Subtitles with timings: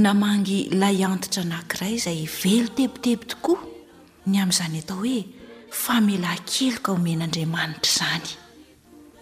[0.00, 3.60] namangy lay antitra anankiray izay velo tebiteby tokoa
[4.30, 5.18] ny amin'izany atao hoe
[5.82, 8.30] famelakeloka homen'andriamanitra izany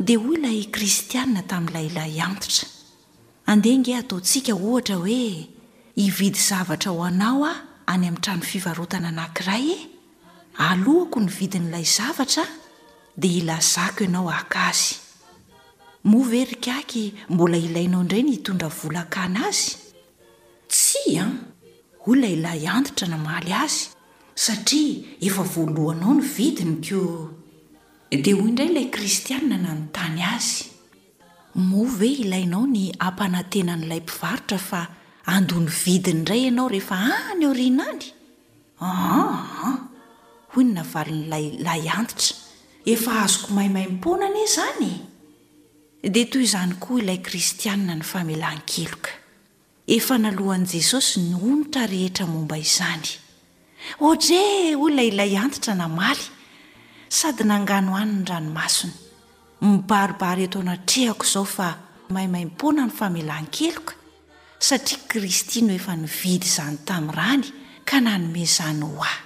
[0.07, 2.69] dia hoy ilay kristiana tamin'ilay la antitra
[3.53, 5.21] andehanga ataontsika ohatra hoe
[6.05, 7.53] ividy zavatra ho anao a
[7.93, 9.89] any amin'ny trano fivarotana anankiray e
[10.69, 12.45] aloako ny vidin'ilay zavatra
[13.23, 14.95] dia ilazako ianao ak azy
[16.13, 19.90] moverikaky mbola ilainao indrany hitondra vola-kana azy
[20.71, 21.47] tsy an ah.
[22.05, 23.81] hoy nay ilay anditra namaly azy
[24.45, 27.01] satria efa voalohanao ny vidiny ko
[28.25, 30.55] dia hoy indray ilay kristianina na nontany azy
[31.71, 34.81] mov e ilainao ny ampanantenan'ilay mpivaritra fa
[35.35, 38.07] andony vidiny inray ianao rehefa hahny eo rinany
[38.89, 39.79] ahaahan
[40.53, 42.37] hoy no navalin'lay lay anditra
[42.95, 44.93] efa azoko mahimay mponan e izany
[46.15, 49.11] dia toy izany koa ilay kristianina ny famelankiloka
[49.97, 53.07] efa nalohan'i jesosy noonitra rehetra momba izany
[54.07, 56.23] ohdree olona ilay antitra namaly
[57.19, 58.95] sady nangano oany ny ranomasony
[59.71, 61.69] mibaribary eto anatrehako izao fa
[62.15, 63.93] mahimaimpoana ny famelan-keloka
[64.69, 67.45] satria kristy no efa nividy izany tamin'ny rany
[67.89, 69.19] ka nanome izany ho ah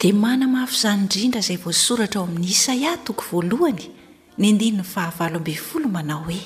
[0.00, 3.84] dia manamafy izany indrindra izay vosoratra ao amin'ny isaia toko voalohany
[4.40, 6.40] ny ndiny ny fahavalo ambe'ny folo manao hoe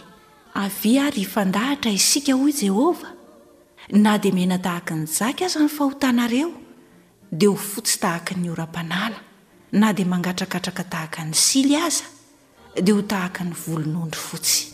[0.65, 3.09] avia ary fandahatra isika hoy jehova
[3.93, 6.51] na dia mena tahaka ny jaka aza ny fahotanareo
[7.31, 9.19] dia ho fotsy tahaka ny oram-panala
[9.73, 12.05] na dia mangatrakatraka tahaka ny sily aza
[12.83, 14.65] dia ho tahaka ny volonondry fotsy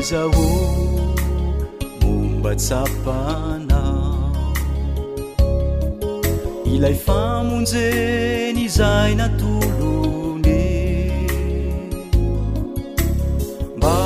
[0.00, 0.48] izaho
[2.00, 3.80] bombatsapana
[6.72, 10.66] ilay famonjeny izay natolony
[13.76, 13.96] mba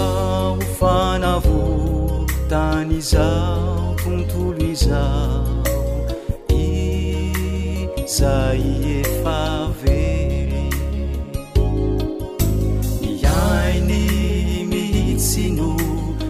[0.57, 3.29] hofanavotany iza
[4.03, 5.63] fontolo izao
[8.03, 8.65] izay
[9.03, 10.24] efave
[15.37, 15.75] ino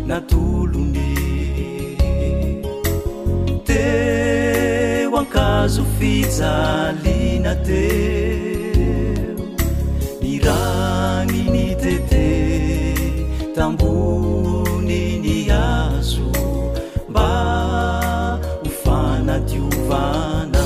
[0.09, 1.15] natolone
[3.69, 9.39] teho ankazo fijalina teo
[10.23, 12.29] miragny ny tete
[13.55, 16.29] tambony ny azo
[17.11, 17.29] mba
[18.65, 20.65] hifanadiovana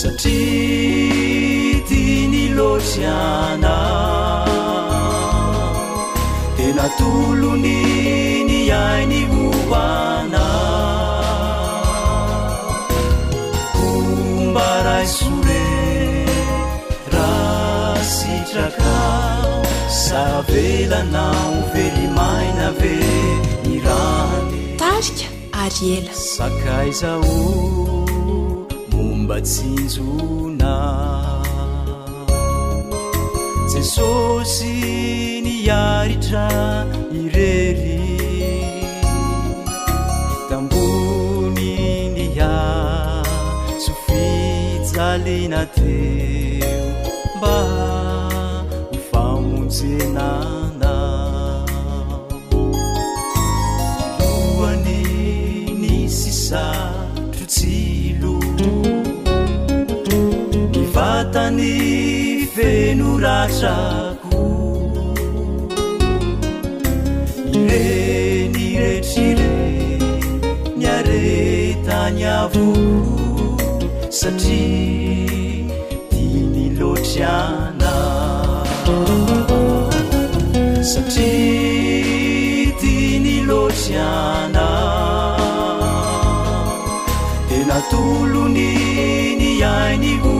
[0.00, 3.74] satria ti nylotryana
[6.88, 8.02] atoloni
[8.48, 10.44] ny ai ny govana
[13.88, 15.64] omba raisore
[17.14, 17.28] ra
[18.12, 18.94] sitraka
[20.00, 22.94] savelanao verimaina ve
[23.66, 25.26] mirany tarika
[25.66, 27.38] aryela sakaizaho
[28.96, 30.72] momba tsinjona
[33.72, 35.27] jesosy
[35.70, 36.48] aritra
[37.12, 38.00] irery
[40.50, 43.22] da mbony ni ha
[43.78, 46.84] tsofijalina teo
[47.38, 47.60] mba
[48.92, 50.92] nifamonjenana
[54.28, 55.02] ohany
[55.80, 58.34] ny sisatrotsylo
[60.72, 61.76] mi fatany
[62.56, 64.07] venoratra
[69.22, 69.34] ie
[70.80, 72.68] nareta nyavu
[74.20, 74.64] sati
[76.10, 77.92] tinilotiana
[80.92, 81.30] sati
[82.80, 84.66] tinilotiana
[87.48, 88.68] tela tuluni
[89.40, 90.37] ni ainiu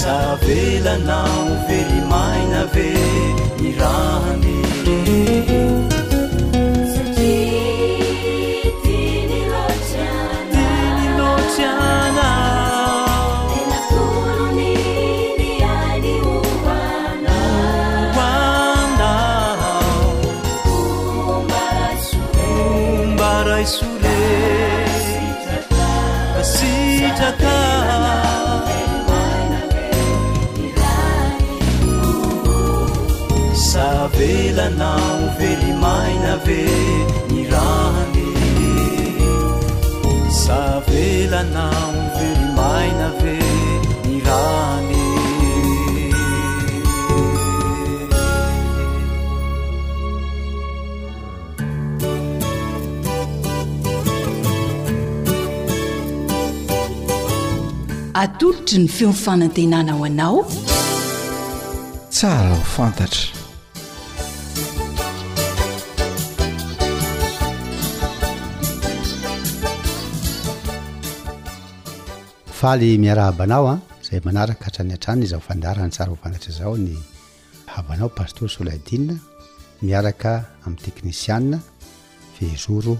[0.00, 2.88] savelanao verymaina ve
[3.60, 5.29] mi rany
[58.22, 60.40] atolotry ny fiofanantenana ho anao
[62.14, 63.24] tsara ho fantatra
[72.58, 76.94] faly miaraabanao a ah, zay manaraka atrany antrany zao fandarany sara ho fantatra zao ny
[77.72, 79.14] habanao pastory solaidine
[79.86, 80.30] miaraka
[80.64, 81.56] ami'ny teknisiae
[82.34, 82.94] fezoro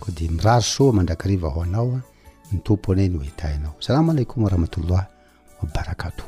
[0.00, 2.06] ko dia miraro soa mandrakariva ho anaoa ah.
[2.52, 5.02] ny tompo anay no hitainao salamo alaikom rahmatollah
[5.62, 6.24] wbarakato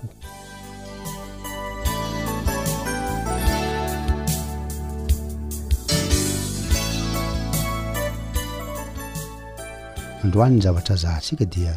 [10.24, 11.76] androan ny zavatra zahantsika dia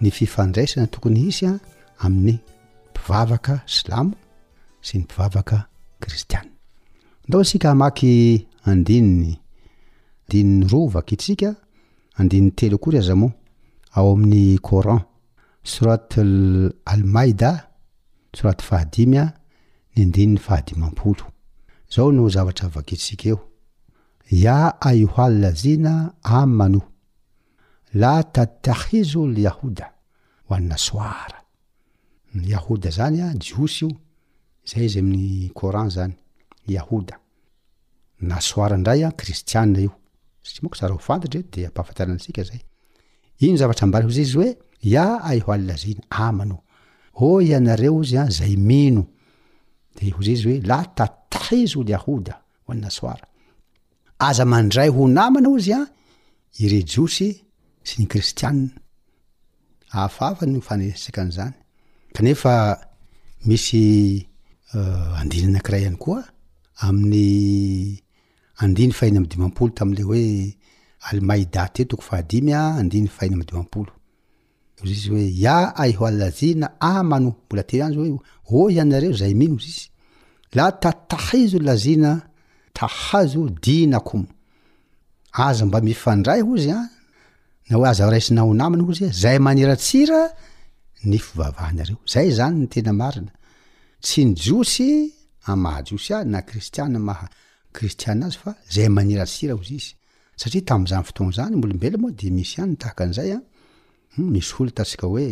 [0.00, 1.58] ny fifandraisana tokony hisy a
[1.98, 2.38] amin'ny
[2.90, 4.14] mpivavaka slamo
[4.80, 5.64] sy ny mpivavaka
[6.00, 6.50] kristiana
[7.26, 11.56] andao sika amaky andininy andinin'ny rovaka itsika
[12.18, 13.32] andin'ny telo koary azamoa
[13.94, 15.00] ao amin'ny coran
[15.70, 16.20] soraty
[16.92, 17.50] almaida
[18.36, 19.24] sraty fahadimy a
[19.94, 21.24] ny andiny ny fahadimampolo
[21.94, 23.38] zao no zavatra vagersika io
[24.30, 24.58] ya
[24.88, 25.92] aiohalazina
[26.22, 26.82] amano
[28.00, 29.86] la tattahizol yahoda
[30.46, 31.38] ho anynasoara
[32.54, 33.90] yahoda zany a jios io
[34.70, 36.14] zay izy amin'ny coran zany
[36.76, 37.16] yahoda
[38.30, 39.92] nasoara ndray a kristianna io
[40.42, 42.62] satria monko sara hofantatra e, ey de ampahafataanaky
[43.48, 44.50] ino zavatra mbary ho zy izy hoe
[44.90, 46.56] ia ai ho allazina amana
[47.26, 49.02] o ianareo izy an zay mino
[49.98, 52.34] de ho zy izy hoe lah tata izy le ahoda
[52.66, 53.26] ho annasoara
[54.28, 55.86] aza mandray ho namana izy an
[56.62, 57.30] irejosy
[57.84, 58.74] sy ny kristiaaff
[64.72, 66.22] euh, andinyanakiray ihany koa
[66.86, 68.00] ami'ny
[68.64, 70.22] andiny fahinay amdimapolo tamle hoe
[71.10, 72.52] almada tetoko fadimy
[72.90, 73.92] diyfahina madeo polo
[74.84, 74.96] zi
[75.46, 79.38] oe ho lazina amano mbola e eoay ajoy
[95.64, 97.26] mahajosy a na kristiana maha
[97.74, 99.90] kristiana azy fa zay manira tsira ho zy izy
[100.40, 103.40] satria tam'zany fotona zany molombelo moa de misy any tahaka anzaya ah.
[104.14, 105.28] hmm, misy olo tasika hoe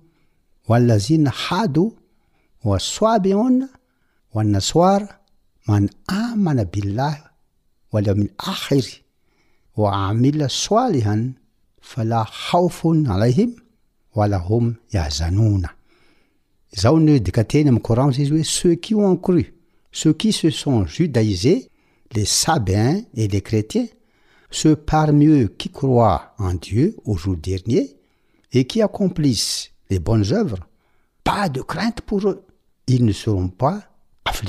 [0.79, 1.85] allazina hado
[2.65, 3.67] oasoaby ona
[4.31, 5.09] ho anna soara
[5.67, 5.89] many
[6.23, 7.21] amana bilahy
[7.97, 8.95] ala amin'ny ahiry
[9.87, 10.73] aonedatenaoraniz
[18.31, 19.55] oe ceux qui ont cru
[19.93, 21.71] ceux qui se sont judaisés
[22.15, 23.87] les sabiens et les chrétiens
[24.51, 27.97] ceux parmi eux qui croient en dieu au jour dernier
[28.53, 30.67] et qui accomplissent les bonnes œuvres
[31.23, 32.43] pas de crainte pour eux
[32.87, 33.83] ils ne seront pas
[34.25, 34.43] afs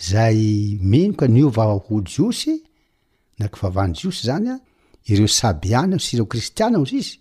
[0.00, 2.62] zay minoka ny ovaho jiosy
[3.38, 4.56] nako vavanyjiosy zany a
[5.10, 7.16] ireo saby any sy ireo kristiana osy izy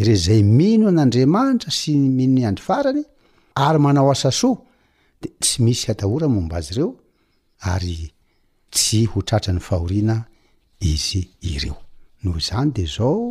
[0.00, 3.02] ire zay mino nandriamanitra syy minony andry farany
[3.64, 4.56] ary manao asa soa
[5.20, 6.90] de tsy misy hatahora momba azy reo
[7.72, 7.96] ary
[8.74, 10.16] tsy ho tratra ny fahorina
[10.90, 11.22] izy
[11.52, 11.76] ireo
[12.22, 13.26] noho zany de zao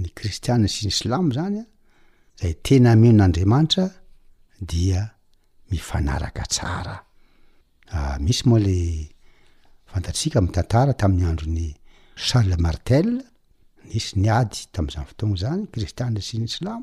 [0.00, 1.64] ny kristianiny sy nyislamo zanya
[2.40, 3.84] zay tena mihno n'andriamanitra
[4.70, 5.02] dia
[5.70, 6.96] mifanaraka tsara
[7.96, 9.08] Ah, misy moa le
[9.90, 11.68] fantatsika am tantara tami'ny androny
[12.26, 13.06] charle martel
[13.92, 16.80] nisy ny ady tam'zany fotonga zany kristian sy ny islam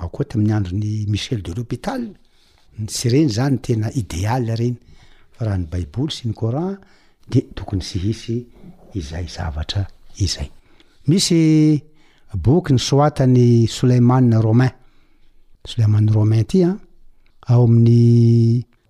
[0.00, 2.02] ao koa tami'ny androny michel de l'hôpital
[2.96, 4.76] sy reny zany tena idéal reny
[5.34, 6.74] fa rahany baiboly sy ny corant
[7.32, 8.38] de tokony sy hisy
[8.98, 10.44] izay zavatra a
[11.12, 13.46] iyboky ny soatan'ny
[13.76, 14.74] soleiman romain
[15.70, 16.78] soleiman romain ty a ah,
[17.52, 18.00] ao amin'ny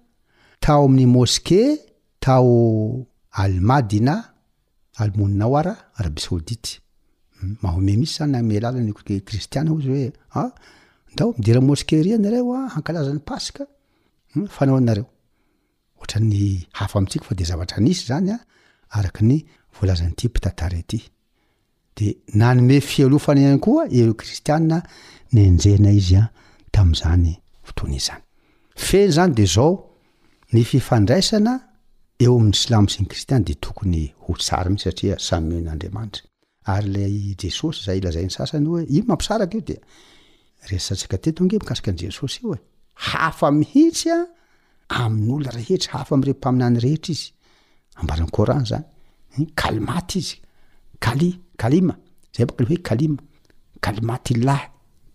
[0.61, 1.59] tao amin'y moske
[2.19, 3.07] tao
[3.43, 4.15] almadina
[5.03, 6.69] almonnaoara arabi saodita
[7.37, 10.51] hmm, mahome misy zany namealala ah, ah, hmm, ah, ny kristiana o zy oe
[11.17, 13.65] dao mideramoske ry nareoa ankalazan'ny paska
[14.61, 15.05] anaoaareo
[15.97, 19.43] ohatny afaamtsika fa de zavat isy znyy
[19.79, 20.99] volazanyty ptatary ty
[21.97, 22.07] de
[22.39, 24.59] nanome flofana any koa ero kristiaa
[25.31, 26.21] ny njehna izya
[26.73, 27.33] tamzany
[27.67, 28.23] fotoany izyzany
[28.87, 29.73] feny zany de zao
[30.53, 31.53] ny fifandraisana
[32.23, 36.23] eo amin'y slamo sy ny kristian de tokony ho tsara mihitsy satria samy menandriamanitra
[36.73, 39.75] ary lay jesosy zay ilazai ny sasany ooe ino mampisaraka io de
[40.71, 42.59] resatsika tetonge mikasika n' jesosy io e
[43.09, 44.15] hafa mihitsya
[45.01, 47.27] amin'oloa rehetry hafa amrempaminany rehetra izy
[47.99, 48.83] ambaran'ny coran zany
[49.61, 50.35] kalimaty izy
[51.05, 51.29] kali
[51.61, 51.95] kalima
[52.35, 53.17] zay baka le hoe kalima
[53.85, 54.65] kalimatylahy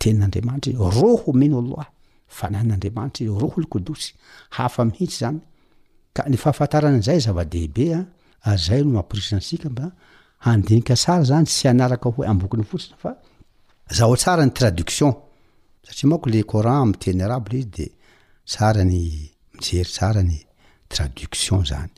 [0.01, 1.85] tenan'andriamanitra iy roha meno allah
[2.39, 4.09] fanahyn'andriamanitra iy roholi kodosy
[4.57, 5.39] hafa mihitsy zany
[6.15, 7.99] ka ny fahafantaranzay zava-dehibea
[8.51, 13.11] ayzay ah, noamporisansikambaadnika sara any sy anaraka ho ambokiny fotsiny fa
[14.07, 15.03] o sara ny tradii si
[21.55, 21.91] olean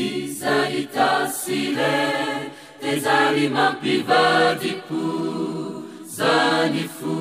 [0.00, 1.92] izahitasile
[2.80, 5.00] tezary mampivadiko
[6.16, 7.16] zany fo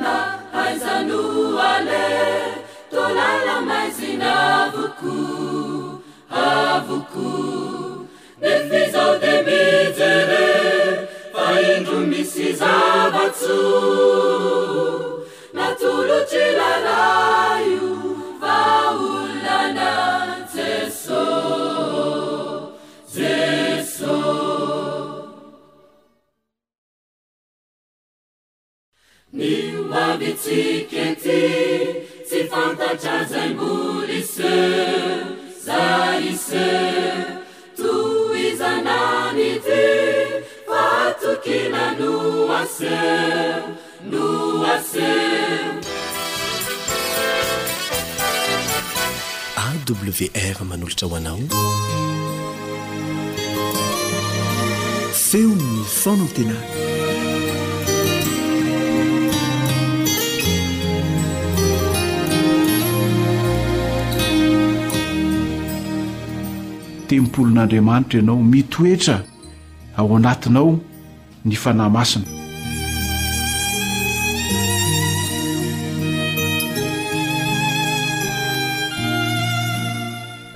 [0.00, 0.12] na
[0.52, 2.04] haizanoale
[2.92, 5.16] tolala maizin' avoko
[6.46, 7.26] avoko
[8.46, 10.48] defezao de mejere
[11.34, 13.60] faendro misy zabatso
[15.58, 17.95] natolotse laraio
[29.34, 31.40] nyo abitik ente
[32.28, 35.26] tsy fantatra zay mboly seur
[35.66, 35.82] za
[36.20, 37.42] i seur
[37.78, 37.90] to
[38.46, 39.84] izanani te
[40.68, 43.62] fatokena noaser
[44.10, 45.82] noaseur
[49.66, 51.40] awr manolotra ho anao
[55.26, 55.66] seo ny
[56.00, 56.56] fona antena
[67.08, 69.22] tempolin'andriamanitra ianao mitoetra
[69.96, 70.80] ao anatinao
[71.44, 72.26] ny fanahymasina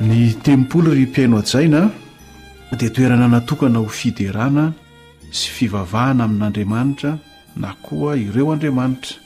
[0.00, 1.90] ny tempolo ry mpiaino atjaina
[2.78, 4.72] dia toerana natokana ho fiderana
[5.30, 7.18] sy fivavahana amin'andriamanitra
[7.56, 9.16] na koa ireo andriamanitra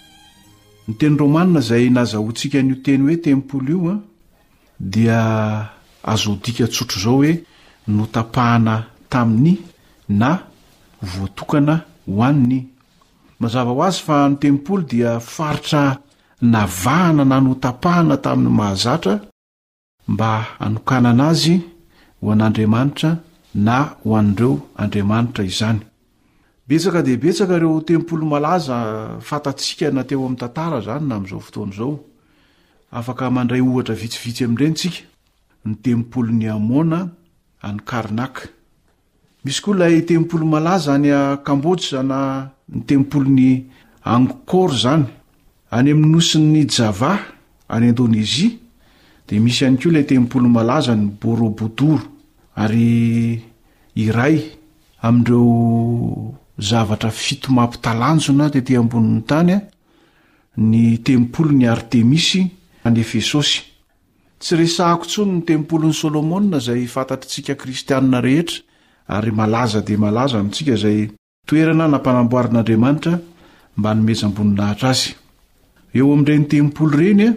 [0.89, 3.97] ny teny romanna izay nazahoantsika nyoteny hoe tempolo io a
[4.81, 5.73] dia
[6.05, 7.43] azodika tsotro izao hoe
[7.89, 8.77] notapahana
[9.09, 9.57] taminy
[10.09, 10.39] na
[11.03, 12.65] voatokana ho aniny
[13.41, 15.99] mazava ho azy fa no tempolo dia faritra
[16.43, 19.15] navahana na notapahana tamin'ny mahazatra
[20.09, 21.55] mba hanokanana azy
[22.21, 23.11] ho an'andriamanitra
[23.55, 25.81] na ho annireo andriamanitra izany
[26.69, 28.77] betsaka di betsaka ireo tempolo malaza
[29.21, 31.97] fatatsika na teo ami'ny tantara zany na ami'izao fotoan'izao
[32.93, 35.14] afaka mandray ohatra vitsivitsy amindrenyntsika
[35.65, 37.09] ny tempolo ny amona
[37.63, 38.49] any karnaka
[39.45, 43.65] misy koa lay tempolo malaza any akambojsana ny tempolony
[44.05, 45.05] angkôr zany
[45.71, 47.13] any ami'nosi'ny java
[47.69, 48.51] any andônezia
[49.29, 52.03] de misy iany ko la tempolo malaza ny borobodoro
[52.57, 53.41] ary
[53.97, 54.37] iray
[55.01, 59.61] amindreo zavatra fitomampitalanjona tete ambonin'ny tany a
[60.57, 62.41] ny tempolo ny artemisy
[62.85, 63.73] any efesôsy
[64.45, 68.57] tsy resahako ntsony ny tempolin'y solomoa izay fantatrintsika kristianina rehetra
[69.17, 70.99] ary malaza dia malaza amintsika izay
[71.49, 73.15] toerana nampanamboarin'andriamanitra
[73.79, 75.11] mba nomezan-boninahitra azy
[75.97, 77.37] eo amin'dre ny tempoly ireny a e,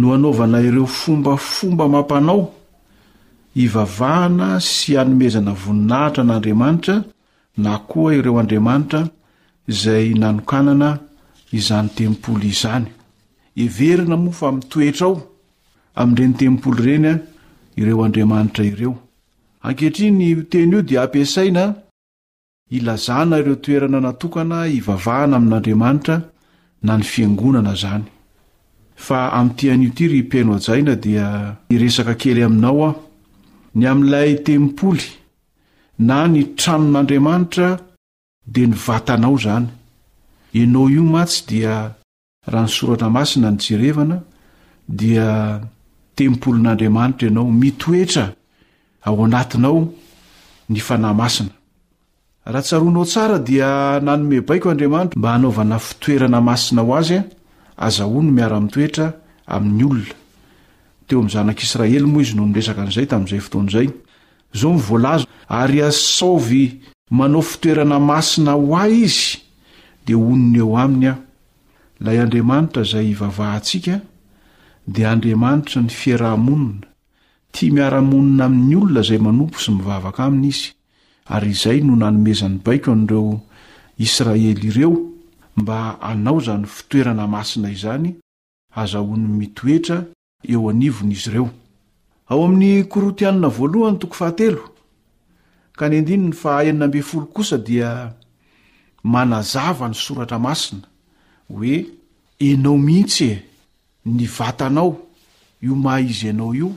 [0.00, 2.42] no hanaovana ireo fombafomba mampanao
[3.58, 6.96] hivavahana sy hanomezana voninahitra n'andriamanitra
[7.64, 9.00] na koa ireo andriamanitra
[9.72, 10.90] izay nanokanana
[11.58, 15.10] izan'ny tempoly izanyvernamoafatero
[15.94, 17.14] amin'dreny tempoly renya
[17.78, 18.92] ireo andriamanitra ireo
[19.66, 21.64] ankehitriny hoten io dia ampiasaina
[22.76, 26.16] ilazàna ireo toerana natokana hivavahana amin'andriamanitra
[26.82, 28.04] na ny fiangonana zany
[29.06, 31.26] fa amtyanioty rypiainoajaina dia
[31.74, 32.90] iresaka kely ainaoa
[33.74, 35.06] ny am'lay tempoly
[36.08, 37.68] na nytranon'andriamanitra
[38.52, 39.66] dia nivatanao zany
[40.58, 41.72] ianao io matsy dia
[42.50, 44.16] raha nysoratra masina nyjerevana
[44.88, 45.26] dia
[46.16, 48.28] tempolin'andriamanitra ianao mitoetra
[49.06, 49.80] ao anatinao
[50.70, 51.50] ny fanahmasina
[52.46, 57.20] ahatsaronao sara dia nanomebaiko andriamanitra mba hanaovana fitoerana masina ho azya
[57.86, 59.14] azaono miaramitoeaaoao
[67.42, 68.16] fitoerana
[68.48, 68.86] aina ho a
[72.10, 74.00] iooyay vavahasika
[74.86, 76.86] dia andriamanitra ny fiarahamonina
[77.54, 80.72] tia miara-monina amin'ny olona izay manompo sy mivavaka aminy izy
[81.24, 83.40] ary izay no nanomezany baiko an'ireo
[83.96, 84.92] israely ireo
[85.56, 88.14] mba anao izany fitoerana masina izany
[88.72, 90.04] hazahoany mitoetra
[90.48, 91.48] eo anivon' izy ireo
[92.28, 94.20] ao amin'ny korotianinavnytoo f
[95.72, 98.12] ka ny aony aaosa dia
[99.02, 100.84] manazava ny soratra masina
[101.48, 101.86] hoe
[102.38, 103.53] enao mihitsy e
[104.04, 104.96] ny vatanao
[105.62, 106.70] io mah izy ianao io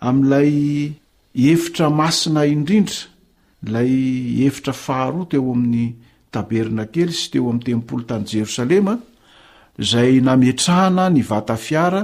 [0.00, 0.92] amin'ilay
[1.34, 3.08] efitra masina indrindra
[3.72, 5.86] lay efitra faharoa teo amin'ni
[6.32, 8.96] tabernakely sy teo amin'ny tempolo tany jerosalema
[9.80, 12.02] izay nametrahana ny vatafiara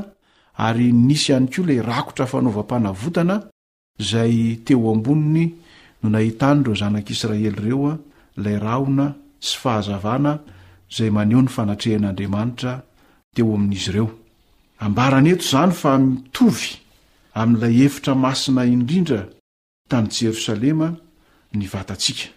[0.67, 3.37] ary nisy ihany koa ilay rakotra fanaovampanavotana
[4.01, 4.35] izay
[4.67, 5.47] teo amboniny
[6.03, 7.99] no nahitany reo zanak'israely ireoa
[8.39, 9.07] ilay raona
[9.47, 10.33] sy fahazavana
[10.91, 12.73] izay maneho ny fanatrehan'andriamanitra
[13.37, 14.09] teo amin'izy ireo
[14.79, 16.79] ambarany eto izany fa mitovy
[17.35, 19.27] amin'ilay efitra masina indrindra
[19.89, 20.89] tany jerosalema
[21.55, 22.29] ny vatatsika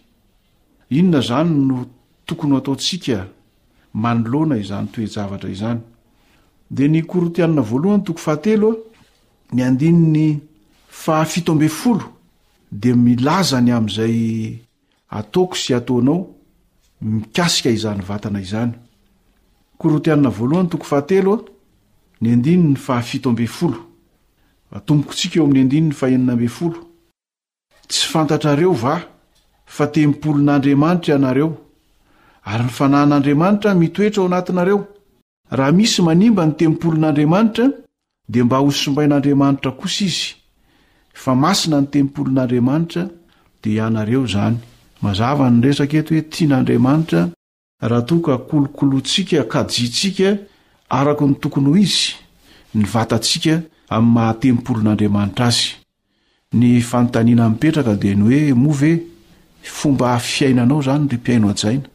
[0.89, 1.86] inona zany no
[2.28, 3.28] tokony hataontsika
[3.93, 5.80] manoloana izany toejavatra izany
[6.69, 8.76] de ny korotianna voalohany toko fahateloa
[9.54, 10.39] ny andinny
[11.04, 12.06] fahafito ambe folo
[12.71, 14.60] di milazany amin'izay
[15.10, 16.19] ataoko sy ataonao
[17.02, 18.71] mikasika izany vatana izany
[19.78, 21.21] korotiana valohanytokoahate
[27.89, 28.97] tsy fantatrareo va
[29.65, 31.49] fa tempolin'andriamanitra ianareo
[32.45, 34.77] ary ny fanahyn'andriamanitra mitoetra ao anatinareo
[35.51, 37.67] raha misy manimba ny tempolin'andriamanitra
[38.30, 40.36] di mba hosombain'andriamanitra kosa izy
[41.13, 43.03] fa masina ny tempolin'andriamanitra
[43.62, 47.21] di ianareoznmazavanresak et hoe tian'andriamanitra
[47.82, 50.30] rahatonka kolokolontsika kajintsika
[50.89, 52.13] arako ny tokony ho izy
[52.78, 55.76] ny vatantsika amin'ny mahatempolin'andriamanitra azy
[56.54, 58.91] ny fanontaniana mipetraka dia ny hoe move
[59.62, 61.88] fomba a fiainanao zany le mpiaino ajaina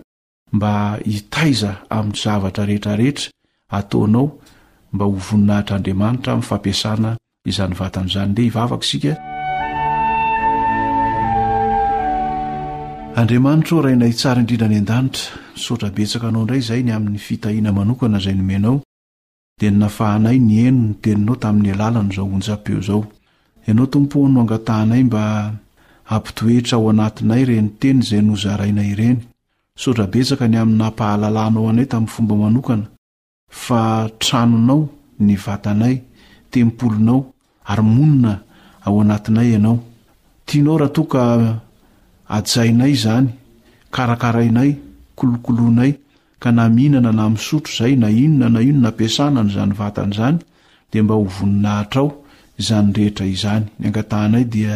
[0.51, 3.30] mba hitaiza amy zavatra rehetrarehetra
[3.69, 4.38] ataonao
[4.93, 8.86] mba ho voninahitr'andriamanitra am fampiasana izany vatany izany le hivavaka
[13.65, 14.93] so ainaitr idrindr
[15.69, 18.82] ataobetka anao ndray zay ny ami'ny fitahina manokana zay nomenao
[19.60, 23.04] dia ninafahnay nieno no teninao tamin'ny alalany zao honjaeo zom
[26.10, 29.20] ampitoetra ao anatinay renyteny zay nozarainay reny
[29.82, 32.86] sotrabetsaka ny amin'ny nampahalalànao anay tamin'ny fomba manokana
[33.63, 33.82] fa
[34.22, 34.80] tranonao
[35.26, 35.96] ny vatanay
[36.52, 37.20] tempolinao
[37.72, 38.34] ary monina
[38.86, 41.24] ao anatinayanaoianao roka
[42.36, 43.28] aainay zany
[43.96, 44.70] karakarainay
[45.20, 45.91] kolokolonay
[46.41, 50.38] ka namhinana na misotro zay na inona na ino nampiasanany zany vatany zany
[50.91, 52.08] dea mba ho voninahitrao
[52.65, 54.76] zany rehetra izany ny angatahnay dia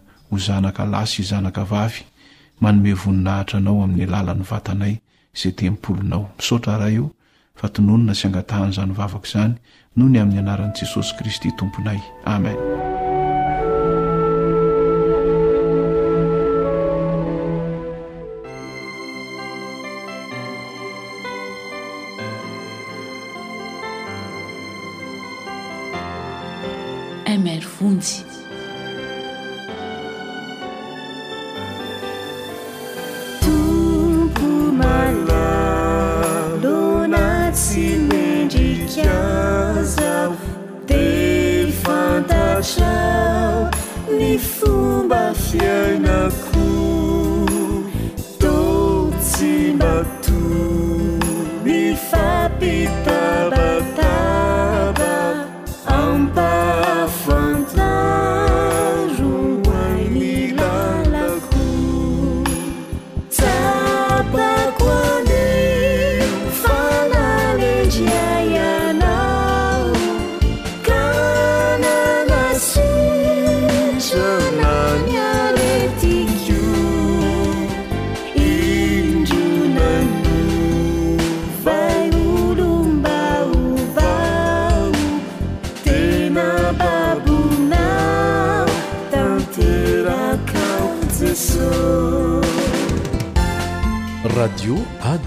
[0.31, 2.03] ho zanaka lasy izanaka vavy
[2.63, 4.93] manome voninahitra anao amin'ny alala ny vatanay
[5.35, 7.05] izay tempolonao misaotra raha io
[7.59, 9.53] fa tononona sy angatahanyizany vavaka izany
[9.97, 12.57] no ny amin'ny anaran'i jesosy kristy tomponay amen
[27.35, 28.30] amarvonjy
[44.37, 47.20] sbs 的哭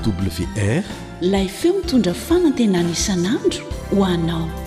[0.07, 0.83] wr
[1.21, 4.64] layfeo mitondra fanantenan isan'andro ho anao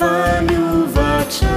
[0.00, 1.55] فنفش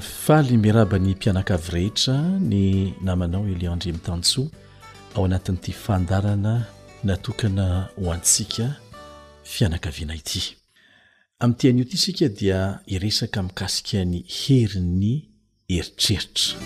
[0.00, 4.46] faly miarabany mpianakavy rehetra ny namanao eliandre am'tantsoa
[5.14, 6.54] ao anatin'n'ity fandarana
[7.04, 7.66] natokana
[7.98, 8.66] hoantsika
[9.52, 10.56] fianakaviana ity
[11.38, 12.58] amin'y ten'io ity sika dia
[12.94, 15.14] iresaka miikasika ny heriny
[15.68, 16.58] heritreritra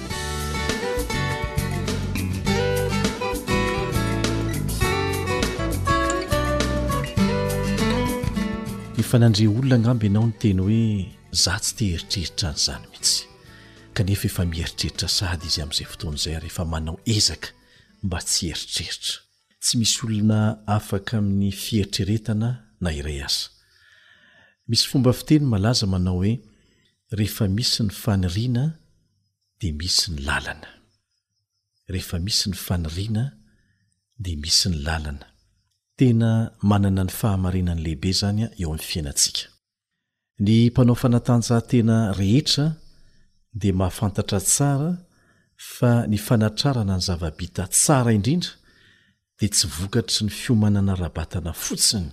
[8.98, 10.82] nyfanandre olona agnamby ianao no teny hoe
[11.32, 13.26] zah tsy te heritreritra anyizany mihitsy
[13.96, 17.48] kanefa efa mieritreritra sady izy amin'izay fotoana izay a rehefa manao ezaka
[18.04, 19.14] mba tsy eritreritra
[19.62, 20.38] tsy misy olona
[20.76, 22.48] afaka amin'ny fieritreretana
[22.82, 23.48] na iray aza
[24.70, 26.32] misy fomba fiteny malaza manao hoe
[27.18, 28.64] rehefa misy ny faniriana
[29.60, 30.68] di misy ny lalana
[31.92, 33.24] rehefa misy ny faniriana
[34.22, 35.26] dia misy ny lalana
[35.98, 36.30] tena
[36.70, 39.42] manana ny fahamarenanylehibe zany a eo amin'ny fiainatsika
[40.40, 42.66] ny mpanao fanatanjahantena rehetra
[43.60, 44.90] dia mahafantatra tsara
[45.74, 48.52] fa ny fanatrarana ny zavabita tsara indrindra
[49.38, 52.08] dia tsy vokatry ny fiomanana rabatana fotsiny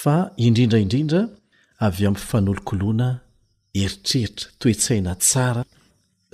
[0.00, 1.20] fa indrindra indrindra
[1.86, 3.08] avy amin'ny fifanolokoloana
[3.82, 5.62] eritreritra toetsaina tsara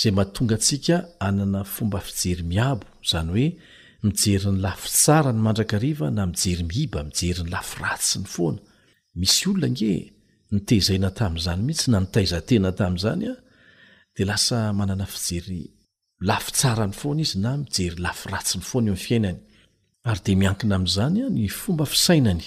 [0.00, 0.96] zay mahatonga atsika
[1.28, 3.46] anana fomba fijery miabo zany hoe
[4.02, 8.60] mijery ny lafi tsara ny mandraka riva na mijery miiba mijeryny lafiratsy ny foana
[9.20, 9.90] misy olona nge
[10.52, 13.32] nitezaina tami'zany mihitsy na nitaizatena tam'zanya
[14.16, 15.62] de lasa manana fijery
[16.28, 19.40] lafi tsara ny foana izy na mijery lafiratsi ny foana o fiainany
[20.08, 22.44] ary de miankina am'zanya ny fomba fisainany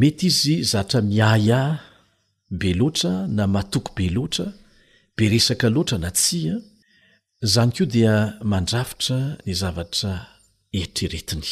[0.00, 1.62] mety izy zatra miaya
[2.58, 4.46] be loatra na matoky be loatra
[5.16, 6.56] be resaka loatra na tsia
[7.42, 10.12] zany ko dia mandrafitra ny zavatra
[10.74, 11.48] eritreretiny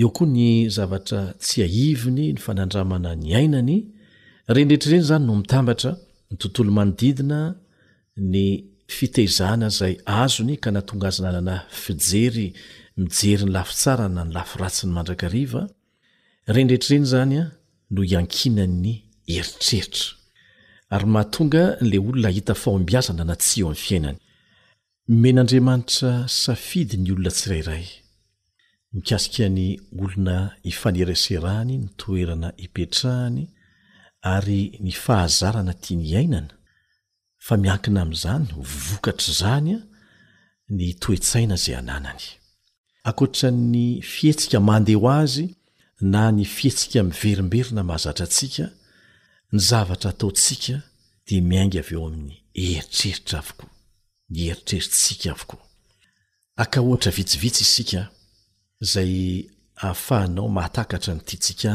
[0.00, 3.76] eo koa ny zavatra tsy aiviny ny fanandramana ny ainany
[4.54, 5.90] rendrehetrareny zany no mitambatra
[6.30, 7.40] ny tontolo manodidina
[8.32, 8.44] ny
[8.96, 12.46] fitezana zay azony ka natonga azyna nana fijery
[12.96, 15.62] mijery ny laf sara na ny lafratsiny mandrak rendrehetra
[16.96, 17.44] reny zanya
[17.92, 18.94] noo iankinanny
[19.34, 20.04] eritreritra
[20.96, 24.16] ary mahatonga nla olona hita faombiazana na tsy eo amfiainany
[25.10, 27.86] men'andriamanitra safidy ny olona tsirairay
[28.94, 33.42] mikasika ny olona ifanereseraany ny toerana ipetrahany
[34.34, 36.54] ary ny fahazarana tia ny ainana
[37.46, 38.46] fa miankina amin'izany
[38.88, 39.80] vokatra zany a
[40.76, 42.22] ny toetsaina zay ananany
[43.08, 45.46] ankoatra ny fihetsika mandehho azy
[46.12, 48.64] na ny fihetsika miverimberina mahazatra antsika
[49.52, 50.74] ny zavatra ataotsika
[51.26, 53.71] dia miainga avy eo amin'ny eritreritra avokoa
[54.34, 55.62] ny heritreritsika avokoa
[56.56, 58.08] akahohatra vitsivitsy isika
[58.92, 59.44] zay
[59.76, 61.72] ahafahanao mahatakatra nyityntsika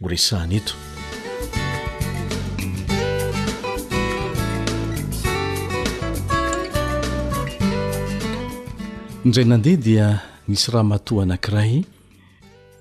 [0.00, 0.74] ho resahany eto
[9.24, 10.06] indray nandeha dia
[10.48, 11.74] nisy raha matoa anankiray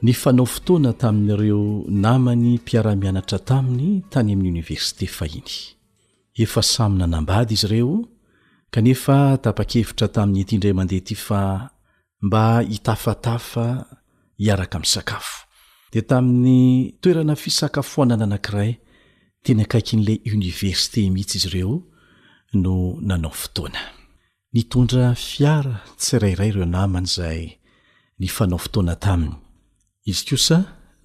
[0.04, 1.64] ny fanao fotoana tamin'ireo
[2.04, 5.54] namany mpiaramianatra taminy tany amin'ny oniversité fahiny
[6.44, 8.06] efa samina nambady izy ireo
[8.76, 11.42] kanefa tapa-kevitra tamin'ny itindray amandeha ity fa
[12.26, 13.66] mba hitafatafa
[14.42, 15.36] hiaraka amin'sakafo
[15.92, 16.60] dia tamin'ny
[17.02, 18.72] toerana fisakafoanana anankiray
[19.44, 21.74] tena akaiky n'la oniversité mhihitsy izy ireo
[22.64, 22.74] no
[23.10, 23.82] nanao fotoana
[24.54, 27.42] nitondra fiara tsi rairay ireo naman'izay
[28.20, 29.36] ny fanao fotoana taminy
[30.10, 30.58] izy kosa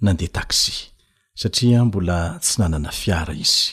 [0.05, 0.75] nandeha taxi
[1.41, 3.65] satria mbola tsy nanana fiara izy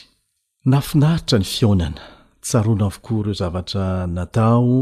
[0.70, 2.02] nafinaritra ny fiaonana
[2.44, 3.84] tsaroana avokoa ireo zavatra
[4.16, 4.72] natao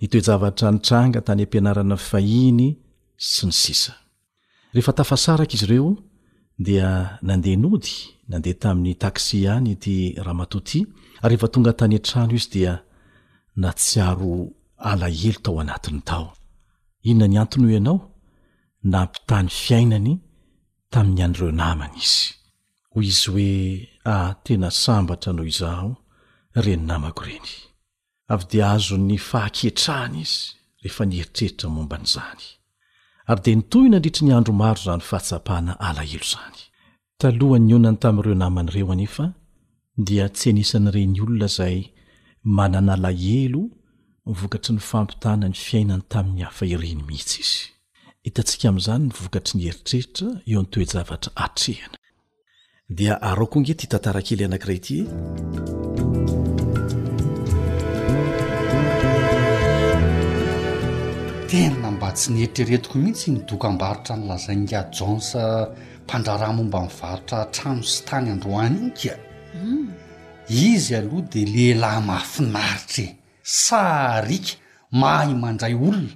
[0.00, 2.64] nytoezavatra nitranga tany ampianarana ifahiny
[3.30, 3.92] sy ny sisa
[4.74, 5.90] rehefa tafasaraka izy ireo
[6.66, 6.88] dia
[7.28, 7.92] nandeha nody
[8.30, 9.94] nandeha tamin'ny tasi any ty
[10.26, 10.80] ramatoti
[11.24, 12.72] ary efa tonga tany an-trano izy dia
[13.62, 14.32] na tsiaro
[14.90, 16.26] alahelo tao anatiny tao
[17.08, 17.98] inona ny antono o ianao
[18.92, 20.12] na mpitany fiainany
[20.92, 22.26] tamin'ny an'reo namany izy
[22.92, 23.50] hoy izy hoe
[24.12, 25.90] ah tena sambatra nao izaho
[26.54, 27.50] reny namako reny
[28.32, 30.50] avy de azo ny fahaketrahana izy
[30.82, 32.42] rehefa nieritreritra momba n'izany
[33.30, 36.58] ary de nitoy na andritra ny andro maro zany fahatsapahana alahelo zany
[37.20, 39.26] talohany ny onany tamin'ireo naman'ireo anefa
[40.06, 41.78] dia tsy anisan'nyireny olona zay
[42.56, 43.62] manana alahelo
[44.38, 47.60] vokatry ny fampitana ny fiainany tamin'ny hafa iriny mihitsy izy
[48.26, 51.96] hitantsika amn'izany ny vokatry nyheritreritra eo nytoejavatra atrehana
[52.96, 54.96] dia aro koa nge ty tantarakely anakiray ty
[61.52, 65.28] tena mba tsy nieritreretiko mihitsy nydoka ambaritra ny lazaingajans
[66.04, 69.14] mpandrarahamomba nivaritra htrano sy tany androany inyka
[70.68, 73.08] izy aloha de le lah mahafinaritrae
[73.60, 74.52] sarika
[75.02, 76.12] mahay mandray olona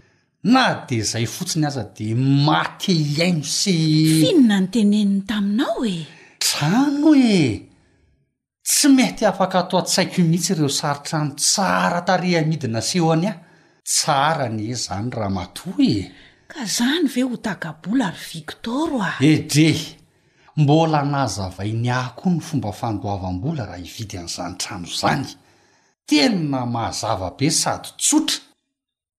[0.54, 2.06] na de zay fotsiny aza de
[2.48, 5.96] maty iaino syfinina ny tenenny taminao e
[6.44, 7.36] trano e
[8.66, 13.34] tsy mety afaka ato a-tsaiko mihitsy ireo saritrano tsara tare amidina seho any a
[13.84, 16.06] tsara ny e zany raha mato e
[16.46, 19.70] ka zany ve ho tagabola ary viktoro a edre
[20.62, 25.26] mbola nazavainy ah koa ny fomba fandoavam-bola raha hividy an'izany trano zany
[26.08, 28.40] tena mahazavabe sady tsotra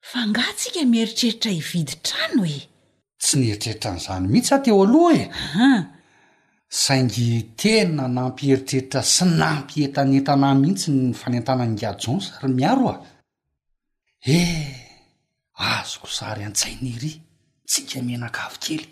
[0.10, 2.60] fa nga tsika mieritreritra hividy trano e
[3.20, 5.82] tsy niheritreritra an'izany mihitsy ah teo aloha eham
[6.84, 12.98] saingy tena nampieritreritra sy nampietanentana mihitsy ny fanentana nyngiajons ary miaro a
[14.24, 14.72] eh
[15.60, 17.12] azoko sary an-tsainairy
[17.68, 18.88] tsika minakavokely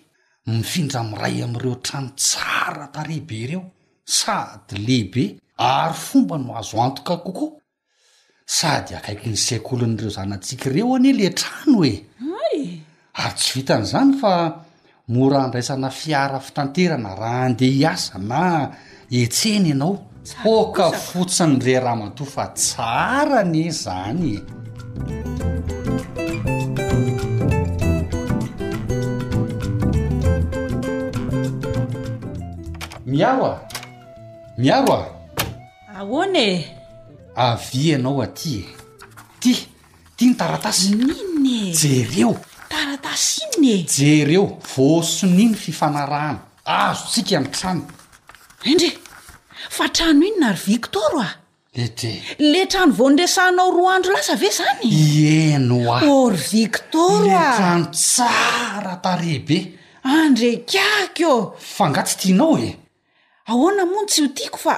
[0.51, 3.63] mifindra miray am'ireo trano tsara tareibe ireo
[4.03, 5.23] sady lehibe
[5.55, 7.51] ary fomba no azo antoka kokoa
[8.45, 11.93] sady akaiky ny saik'olon'ireo zany antsikaireo anie le trano e
[13.23, 14.33] ary tsy vitan'izany fa
[15.15, 18.67] mora andraisana fiara fitanterana raha andeha hiasa na
[19.09, 19.95] etseny ianao
[20.43, 24.60] hoka fotsiny re raha mato fa tsara ny zanye
[33.05, 33.67] miaro a
[34.57, 35.07] miaro a
[35.99, 36.67] ahon e
[37.35, 38.73] avyanao aty e
[39.39, 39.53] ty
[40.17, 41.13] ti ny taratasyinye
[41.71, 42.35] jereo
[42.69, 47.83] taratasy iny e jereo vosonino fifanarahana azo tsika ny trano
[48.67, 48.91] endry
[49.69, 51.40] fa trano ino nary victoro a
[51.73, 55.95] le trano voindresahnao roa andro lasa ve zanyea
[56.31, 62.75] r victoratrano tsara tarehbe andrekakeo fa ngatsy tianao e
[63.51, 64.75] ahoana monytsy iho tiako fa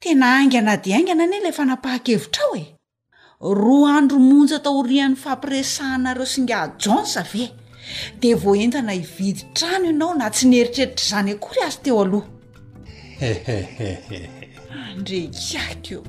[0.00, 2.66] tena aingana de aingana ani le fa napahan-kevitrao e
[3.40, 7.44] roa andro monjy atahorian'ny fampiresahnareo singa jonsa ve
[8.20, 12.24] de voaentana hividy trano ianao na tsy nieritreritr' zany akory azy teo aloha
[14.70, 16.02] ndrekao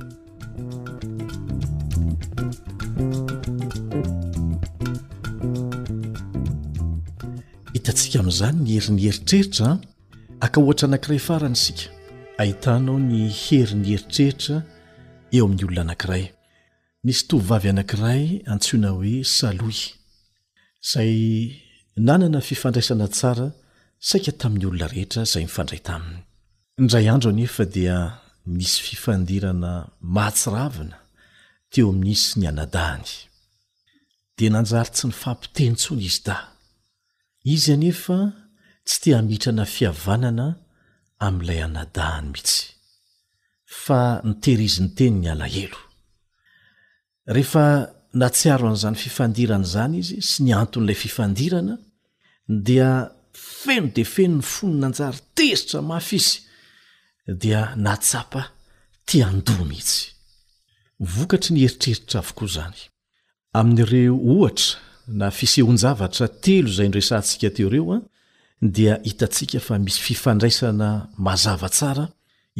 [7.72, 9.68] hitatsika amin'zany ny heriny heritreritra
[10.46, 11.84] akaohatra anankiray farany sika
[12.42, 14.56] ahitanao ny heriny heritreritra
[15.36, 16.24] eo amin'nyolona anankiray
[17.04, 19.78] misy tovivavy anankiray antsona hoe saloy
[20.90, 21.12] zay
[22.06, 23.46] nanana fifandraisana tsara
[24.08, 26.18] saika tamin'ny olona rehetra zay mifandray taminy
[26.80, 29.72] indray andro anefa dia misy fifandirana
[30.16, 30.96] mahtsiravina
[31.72, 33.08] teo aminisy ny anadahany
[34.36, 36.36] di nanjary tsy ny fampiteny tsony izy da
[37.54, 38.18] izy anefa
[38.86, 40.46] tsy tia miitrana fiavanana
[41.26, 42.60] amin'ilay anadahany mihitsy
[43.84, 45.80] fa niteriziny teny ny alaelo
[47.34, 47.64] rehefa
[48.20, 51.74] natsiaro an'izany fifandirana zany izy sy ny anton'ilay fifandirana
[52.66, 52.90] dia
[53.62, 56.38] feno de feno ny fony nanjary tezitra maf izy
[57.26, 58.50] dia natsapa
[59.06, 60.10] tiandomitsy
[61.00, 62.78] vokatry ny heritreritra avokoa zany
[63.58, 64.80] amin'n'ireo ohatra
[65.20, 67.98] na fisehon-javatra telo izay nresahantsika teo reoa
[68.74, 70.88] dia hitantsika fa misy fifandraisana
[71.26, 72.04] mazava tsara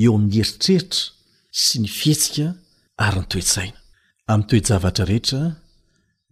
[0.03, 1.01] eo amin'ny heritreritra
[1.65, 2.47] sy ny fihetsika
[3.07, 3.79] ary ny toetsaina
[4.33, 5.43] amn'ny toejavatra rehetra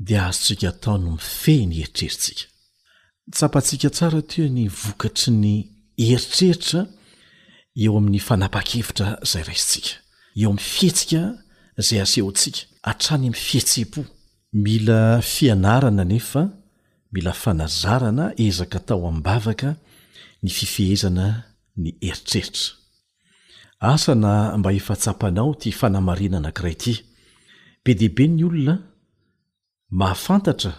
[0.06, 2.44] dia azotsika tao no mifeh ny heritreritsika
[3.34, 5.54] tsapantsika tsara tea ny vokatry ny
[6.06, 6.80] heritreritra
[7.78, 10.02] eo amin'ny fanapa-kevitra izay raisintsika
[10.34, 11.22] eo amin'ny fihetsika
[11.78, 14.02] izay asehontsika atrany ami'n fihetse-po
[14.52, 16.42] mila fianarana nefa
[17.14, 19.68] mila fanazarana ezaka tao amin'nybavaka
[20.42, 21.26] ny fifehezana
[21.82, 22.74] ny eritreritra
[23.90, 26.92] asana mba efa tsapanao ty fanamarina ana kiray ty
[27.84, 28.76] be dehaibe ny olona
[29.98, 30.72] mahafantatra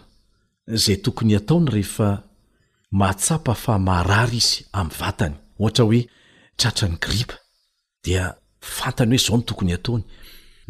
[0.77, 2.07] izay tokony ataony rehefa
[2.99, 6.01] mahatsapa famaharary izy ami'ny vatany ohatra hoe
[6.61, 7.35] tratra ny gripa
[8.05, 8.23] dia
[8.75, 10.03] fantany hoe zao ny tokony ataony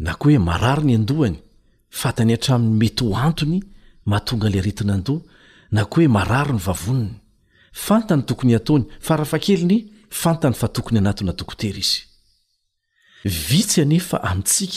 [0.06, 1.38] na koa hoe mararo ny andohany
[2.02, 3.58] fantany atramin'ny mety hoantony
[4.10, 5.22] mahatonga ila retina andoha
[5.72, 7.10] na ko hoe mararo ny vavoniny
[7.86, 9.78] fantany tokony ataony fa rahafa kel ny
[10.22, 11.92] fantany fa tokony anatna tokotery iz
[13.48, 14.76] vty e itsk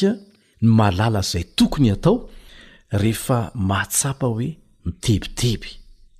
[1.31, 4.49] zay toonyohemahatsapa hoe
[4.85, 5.71] mitebiteby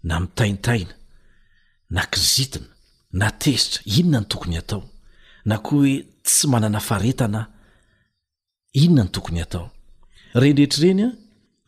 [0.08, 0.94] na mitaitaina
[1.90, 2.66] na kizitina
[3.16, 4.84] na tezitra inona ny tokony atao
[5.46, 7.48] na koa hoe tsy manana faretana
[8.74, 9.72] inona ny tokony atao
[10.36, 11.12] rendretraireny a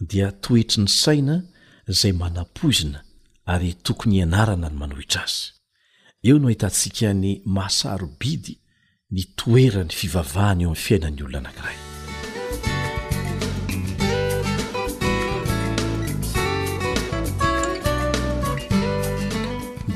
[0.09, 1.35] dia toetry ny saina
[1.87, 2.99] zay manapoizina
[3.45, 5.43] ary tokony hianarana ny manohitra azy
[6.27, 8.55] eo no hitantsikany mahasarobidy
[9.13, 11.86] ny toera ny fivavahany eo ami'ny fiainan'ny olona anakiray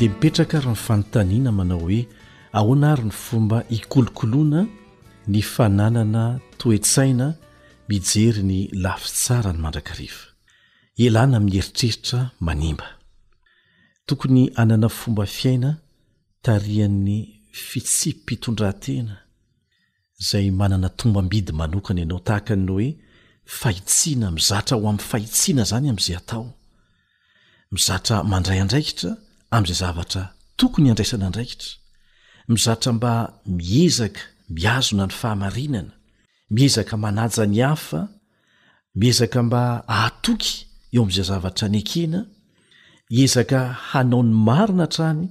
[0.01, 1.99] de mipetraka ryh ny fanontaniana manao hoe
[2.57, 4.59] aoana ary ny fomba ikolokoloana
[5.31, 6.23] ny fananana
[6.59, 7.27] toetsaina
[7.89, 10.25] mijery ny lafi tsara ny mandrakarifa
[11.05, 12.87] elahna amin'ny heritreritra manimba
[14.07, 15.69] tokony anana fomba fiaina
[16.45, 17.19] tarian'ny
[17.69, 19.15] fitsi mpitondrantena
[20.21, 22.89] izay manana tombambidy manokana ianao tahaka anyo hoe
[23.59, 26.45] fahitsiana mizatra ho amin'ny fahitsiana zany amin'izay atao
[27.73, 29.11] mizatra mandray andraikitra
[29.55, 30.23] amn'izay zavatra
[30.59, 31.69] tokony andraisana ndraikitra
[32.47, 33.11] mizatra mba
[33.45, 34.21] miezaka
[34.55, 35.93] miazona ny fahamarinana
[36.55, 38.01] miezaka manaja ny hafa
[38.99, 39.61] miezaka mba
[39.93, 40.53] ahatoky
[40.93, 42.19] eo amn'izay zavatra n ekena
[43.23, 45.23] ezaka hanao ny marina htrany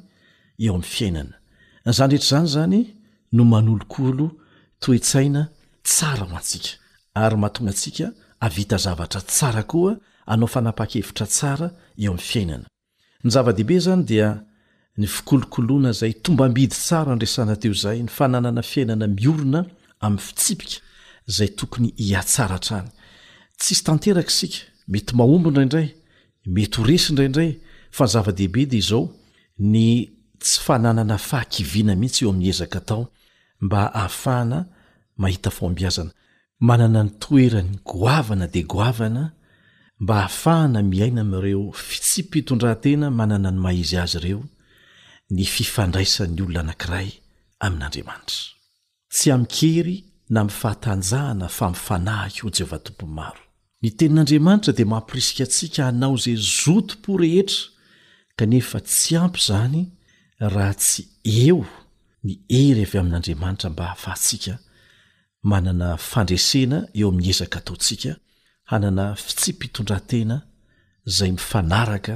[0.65, 2.81] eo amin'ny fiainana zany drehetraizany zany
[3.37, 4.27] no manolokolo
[4.83, 5.43] toe-tsaina
[5.89, 6.73] tsara ho antsika
[7.23, 8.07] ary mahatonga antsika
[8.47, 9.93] avita zavatra tsara koa
[10.33, 11.67] anao fanapa-kevitra tsara
[12.05, 12.70] eo amin'ny fiainana
[13.25, 14.29] ny zava-dehibe zany dia
[15.01, 19.61] ny fikolokoloana zay tombambidy tsara andresana teo zahy ny fananana fiainana miorona
[20.05, 20.77] amin'ny fitsipika
[21.37, 22.89] zay tokony iatsara ntrany
[23.61, 24.59] tsisy tanteraka isika
[24.93, 25.89] mety mahombondraindray
[26.55, 27.51] mety horesindraindray
[27.97, 29.03] fa ny zava-dehibe dea zao
[29.73, 29.87] ny
[30.43, 33.03] tsy fananana fahakiviana mihitsy eo amin'ny ezaka tao
[33.65, 34.59] mba ahafahana
[35.23, 36.11] mahita foambiazana
[36.69, 39.25] manana ny toerany goavana de goavana
[40.01, 41.67] mba hahafahana miaina am'ireo
[42.07, 44.41] tsy mpitondrantena manana ny maizy azy ireo
[45.35, 47.09] ny fifandraisan'ny olona anankiray
[47.65, 48.39] amin'andriamanitra
[49.17, 49.97] tsy amikery
[50.35, 53.43] na mifahatanjahana famifanahiko o jehovah tompony maro
[53.83, 57.63] ny tenin'andriamanitra dia mampirisika atsika hanao zay zotom-po rehetra
[58.39, 59.81] kanefa tsy ampy izany
[60.55, 61.03] raha tsy
[61.47, 61.61] eo
[62.25, 64.55] ny hery avy amin'andriamanitra mba hahafahatsika
[65.51, 68.13] manana fandresena eo amin'ny ezaka taontsika
[68.71, 70.43] hanana fitsi mpitondrantena
[71.17, 72.15] zay mifanaraka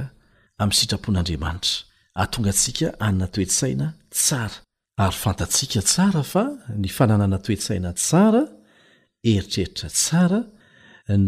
[0.61, 1.73] amin'ny sitrapon'andriamanitra
[2.21, 4.57] a tonga ntsika anana toetsaina tsara
[5.03, 6.43] ary fantatsiaka tsara fa
[6.81, 8.43] ny fananana toetsaina tsara
[9.31, 10.39] eritreritra tsara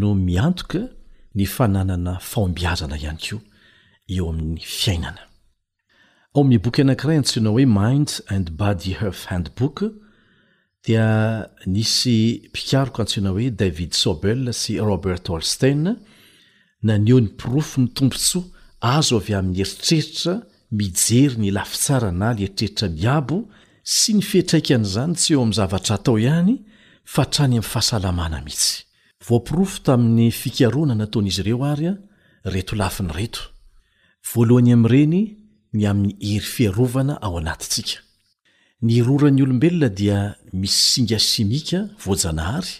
[0.00, 0.82] no miantoka
[1.36, 3.42] ny fananana faombiazana ihany koa
[4.14, 5.22] eo amin'ny fiainana
[6.34, 9.76] aoamin'ny boky anakiray antsoinao hoe mind and body hertf handbook
[10.86, 15.80] dia nisy mpikaroko antsona hoe david sobell sy robert olsten
[16.86, 18.44] naneo 'ny pirofo ny tompontsoa
[18.96, 20.34] azo avy amin'ny heritreritra
[20.78, 23.38] mijery ny lafi tsarana ly eritreritra nyabo
[23.98, 26.54] sy ny fitraikan'zany tsy eo ami' zavatra atao ihany
[27.12, 28.78] fa trany ami'n fahasalamana mihitsy
[29.26, 31.94] vaopirofo tamin'ny fikarona nataon'izy ireo ary a
[32.54, 33.42] reto lafiny reto
[34.30, 35.16] voalohany am'ireny
[35.76, 38.06] ny amin'ny hery fiarovana ao anatsika
[38.84, 42.72] ny roran'ny olombelona dia misy singa sinika voajanahary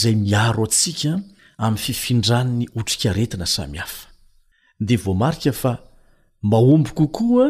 [0.00, 1.12] zay miaro antsika
[1.58, 4.08] amin'ny fifindran'ny otrikaretina samyhafa
[4.86, 5.72] dia voamarika fa
[6.52, 7.46] mahombo kokoa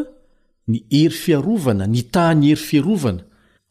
[0.67, 3.21] ny hery fiarovana ny tany hery fiarovana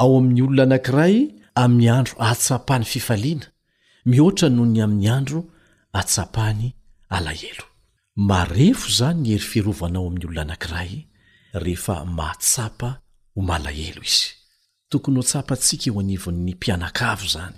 [0.03, 1.15] ao amin'ny olona anankiray
[1.63, 3.47] amin'ny andro atsapany fifaliana
[4.09, 5.41] mihoatra noho ny amin'ny andro
[6.01, 6.69] atsapany
[7.17, 7.67] alahelo
[8.29, 10.93] marefo izany ny hery fiarovana ao amin'ny olona anankiray
[11.65, 13.04] rehefa mahatsapa
[13.35, 14.29] ho malahelo izy
[14.91, 17.57] tokony ho tsapatsika eo anivon'ny mpianakavo zany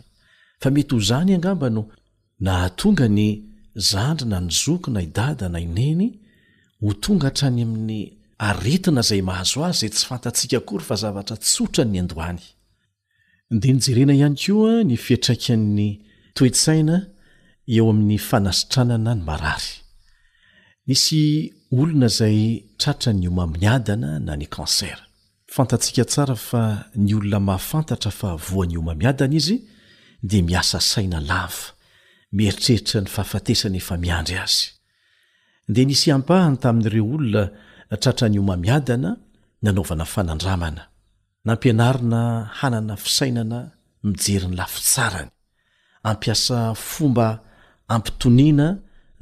[0.63, 1.83] fa mety ho zany angamba no
[2.45, 3.29] nahatonga ny
[3.91, 6.07] zandryna ny zoko na idadana ineny
[6.83, 7.99] ho tonga hatrany amin'ny
[8.49, 12.41] aretina zay mahazo azy zay tsy fantatsika kory fa zavatra tsotra ny andohany
[13.61, 15.89] dia nyjerena ihany koa ny fietraikan''ny
[16.37, 16.97] toetsaina
[17.77, 19.71] eo amin'ny fanasitranana ny marary
[20.87, 21.21] misy
[21.81, 22.39] olona zay
[22.81, 24.99] traotra ny omaminiadana na ny cancer
[25.57, 26.63] fatatsika tsara fa
[27.05, 29.57] ny olona mahafantatra fa voanyomamiadana izy
[30.31, 31.65] di miasa saina lafa
[32.37, 34.65] mieritreritra ny fahafatesany efa miandry azy
[35.75, 37.43] de nisy ampahany tamin'n'ireo olona
[38.03, 39.11] tratrany omamiadana
[39.65, 40.83] nanaovana fanandramana
[41.49, 42.21] nampianarina
[42.61, 43.59] hanana fisainana
[44.09, 45.31] mijeryn'ny lafitsarany
[46.11, 46.57] ampiasa
[46.93, 47.27] fomba
[47.95, 48.69] ampitonina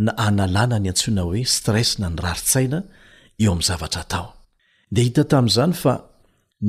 [0.04, 2.78] na analàna ny antsoina hoe stres na ny raritsaina
[3.42, 4.26] eo amn'ny zavatra tao
[4.94, 5.94] de hita tamin'izany fa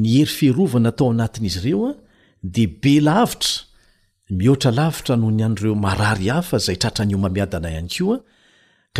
[0.02, 1.92] ny hery feharovana tao anatin'izy ireoa
[2.56, 3.64] de be lavitra
[4.38, 8.18] mihoatra lavitra noho ny an'reo marary hafa zaytratranyomamiadana ihay oa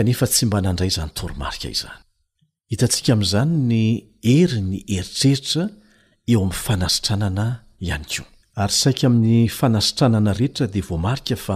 [0.08, 3.82] kefa tsy mba nandray zany torimaia izanyhittaam'zany ny
[4.32, 5.64] hery ny heritreritra
[6.34, 7.46] eo amn'ny fanasitranana
[7.88, 8.24] iay ko
[8.64, 11.56] ary sai amin'ny fanasitranana rehetra de vomaria fa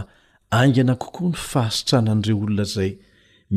[0.64, 2.92] agana kokoa ny fahasitranan'ireo olona zay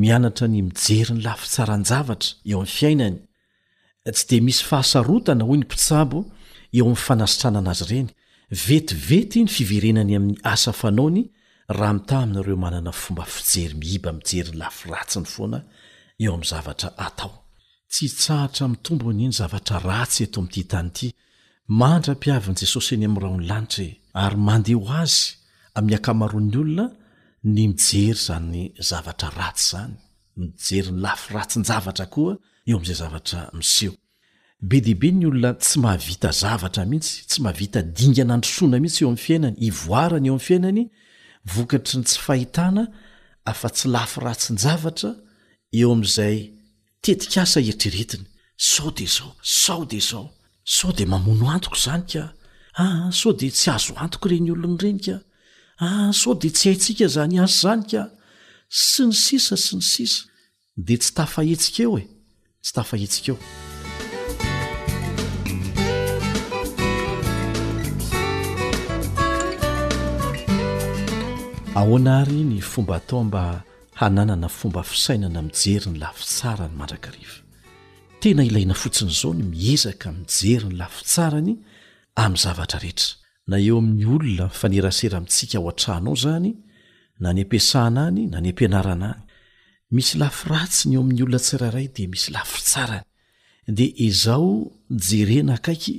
[0.02, 2.16] miantra ny mijer 'ny laftsaranvtra
[2.52, 3.14] eo'nay
[4.10, 6.18] tsy de misy fahasarotana hoy ny mpitsabo
[6.76, 8.08] eo am'n fanasitrana anazy reny
[8.64, 14.38] vetivety ny fiverenany amin'ny asanaoyahatainaeoananaomba fijery bmjentsy
[18.08, 21.06] tsaatra mitombonny zavatra ratsy etoamtytanty
[21.80, 24.00] mandrapiavin'jesosy eny am'ranlaitra e.
[24.24, 25.22] ary mandeho azy
[25.78, 26.86] amn'ny akamaon'nyolona
[27.54, 31.62] ny mijery zany zavrann
[32.68, 33.94] eo ami'izay zavatra miseho
[34.68, 39.56] be deibe ny olona tsy mahavita zavatra mihitsy tsy mahavita dinganandrosoana mihitsy eo am'n fiainany
[39.68, 40.82] ivoarany eo am fiainany
[41.52, 42.84] vokatry ny tsy fahitana
[43.50, 45.10] afa- tsy lafo ratsynjavatra
[45.80, 46.38] eo am'izay
[47.02, 48.24] tetikasa eritreretiny
[48.70, 49.32] sao de zao
[49.62, 50.28] sao de zao
[50.76, 52.06] saode mamono aoo zany
[52.82, 57.10] asao ah, de tsy azoanoo reny olonreny kaaodety ah,
[57.62, 58.08] haa
[58.82, 59.82] zzzns ny
[60.12, 62.06] s n de tsy taahetika eoe
[62.62, 63.38] tsy tafahitsika eo
[71.74, 73.62] aoanaary ny fomba atao mba
[73.94, 77.36] hananana fomba fisainana mijery ny lafi tsarany mandrakariva
[78.20, 81.54] tena ilaina fotsiny izao ny miezaka mijery ny lafi tsarany
[82.22, 83.12] amin'ny zavatra rehetra
[83.48, 86.52] na eo amin'ny olona fanerasera amitsika ao an-trahnoao zany
[87.22, 89.31] na ny ampiasahna any na ny ampianarana any
[89.92, 93.04] misy lafiratsiny eo amin'ny olona tsirairay di misy lafitsarany
[93.76, 94.52] de izao
[95.08, 95.96] jerena akaiky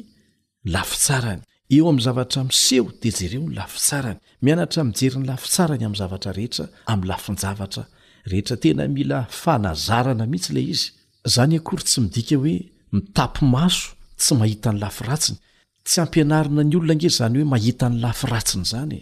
[0.73, 1.41] lafitsarany
[1.77, 7.09] eo amn'ny zavatra miseho de jereo ny lafitsarany mianatra mijerin'ny lafitsarany amn'ny zavatra rehetra ami'y
[7.11, 7.83] lafinjavatra
[8.31, 10.85] rehetra tena mila fanazarana mihitsy la izy
[11.35, 12.57] zany akory tsy midika hoe
[12.95, 13.85] mitapi maso
[14.21, 15.37] tsy mahita ny lafiratsiny
[15.87, 19.01] tsy ampianarina ny olona nge zany hoe mahita ny lafiratsiny zanye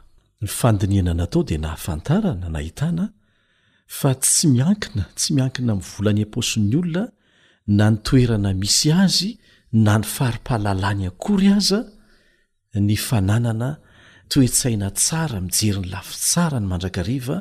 [0.41, 3.09] nyfandiniana natao dia nahafantarana nahitana
[3.87, 7.03] fa tsy miankina tsy miankina mvolanyam-posin'nyolona
[7.67, 9.31] na ny toerana misy azy
[9.85, 11.79] na ny faripahalalany akory aza
[12.87, 13.69] ny fananana
[14.31, 17.37] toesaina tsara mijeriny lafi tsara ny mandrakariva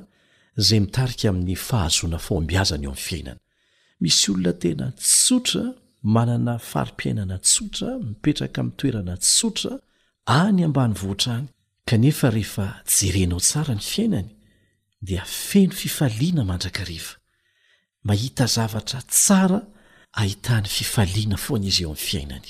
[0.66, 3.40] zay mitarika amin'ny fahazona fo mbiazany eo am'nyfiainana
[4.02, 4.86] misy olonatena
[5.24, 5.62] sotra
[6.14, 9.72] manana faripiainana tsotra mipetraka m'ntoerana sotra
[10.40, 11.46] any ambanyvotrany
[11.90, 12.66] kanefa rehefa
[12.96, 14.28] jerenao tsara ny fiainany
[15.02, 17.14] dia feno fifaliana mandrakariva
[18.06, 19.60] mahita zavatra tsara
[20.20, 22.48] ahitany fifaliana foana izy eo amin'ny fiainany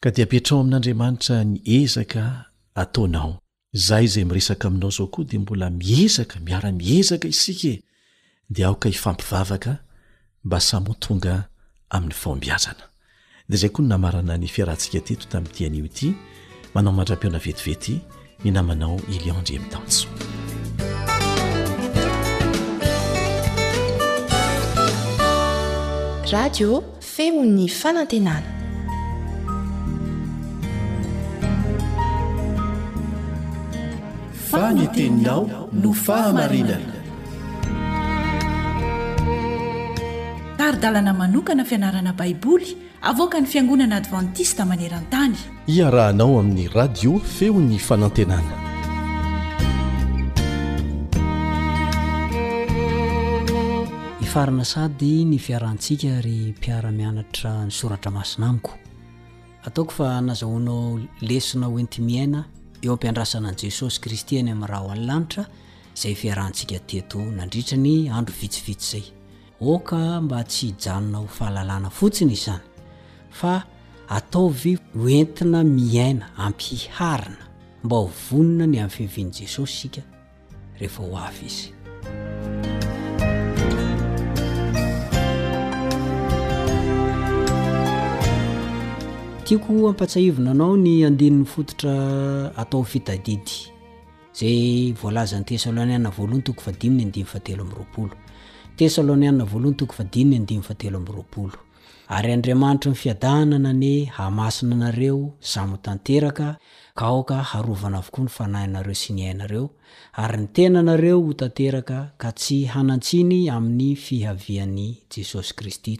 [0.00, 2.24] ka dia apetrao amin'andriamanitra ny ezaka
[2.82, 3.38] ataonao
[3.86, 7.74] zah zay miresaka aminao zao koa dia mbola miezaka miara-miezaka isike
[8.50, 9.78] dia aoka hifampivavaka
[10.44, 11.34] mba samoa tonga
[11.94, 12.84] amin'ny fombiazana
[13.48, 16.08] dia zay koa ny namarana ny fiarahntsika teto tami'nyitian'io ity
[16.74, 18.00] manao mandram-piona vetivety
[18.46, 20.06] ynamanao iliandreamitanso
[26.32, 26.82] radio
[27.16, 28.48] femo'ny fanantenana
[34.50, 35.44] faniteninao
[35.82, 36.95] no fahamarinana
[40.78, 45.36] dalana manokana fianarana baiboly avoka ny fiangonana advantista maneran-tany
[45.68, 48.54] iarahanao amin'ny radio feo ny fanantenana
[54.20, 58.74] ifarana sady ny fiarahantsika ary mpiara-mianatra ny soratra masina amiko
[59.64, 62.44] ataoko fa nazahonao lesona hoentimiaina
[62.82, 65.46] eo ampiandrasana an jesosy kristyany amin'nyraha ho any lanitra
[65.96, 69.15] izay fiarahantsika teto nandritra ny andro vitsivitsy zay
[69.60, 72.60] oka mba tsy hijanona ho fahalalana fotsiny izyzany
[73.30, 73.64] fa
[74.08, 77.40] ataovy hoentina miaina ampiharina
[77.84, 80.02] mba hovonina ny amin'ny fiviany jesosy sika
[80.78, 81.72] rehefa ho avy izy
[89.44, 91.96] tiako ampatsahivona anao ny andinin'ny fototra
[92.56, 93.70] atao fitadidy
[94.36, 98.14] zay volazanytesalohany ana voalohany toko fa dimy ny andimy fatelo amin'ny roapolo
[98.78, 101.50] tesalônianna voaohany tokofaditero
[102.16, 105.16] ary andriamanitra ny fiadahanana ny hamasina nareo
[105.52, 106.48] zamy ho tanteraka
[106.98, 109.64] ka oka harovana avokoa ny fanahynareo siniainareo
[110.22, 115.92] ary ny tena nareo ho tanteraka ka tsy hanantsiny amin'ny fihavian'ny jesosyristy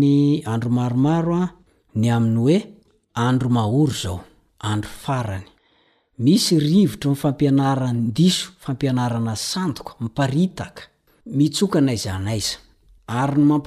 [0.00, 0.16] ny
[0.52, 1.44] andromaromaroa
[2.00, 2.58] ny amin'y oe
[3.26, 4.18] andro mahoro ao
[4.70, 5.46] andro farany
[6.18, 10.82] misy rivotro ny fampianarany diso fampianarana sandoka miparitaka
[11.26, 12.56] mitsokana izanaiz
[13.06, 13.60] yo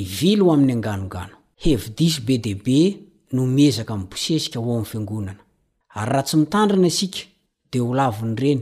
[0.47, 2.79] lamny anganoaoeisobe de be
[3.33, 5.33] nomezkaoeknoa
[5.95, 7.19] aryraha tsy mitandrina isika
[7.71, 8.61] de olavnyreny